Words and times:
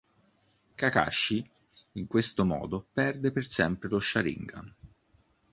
Kakashi 0.77 1.47
in 1.93 2.07
questo 2.07 2.43
modo 2.43 2.87
perde 2.91 3.31
per 3.31 3.45
sempre 3.45 3.87
lo 3.87 3.99
sharingan. 3.99 4.75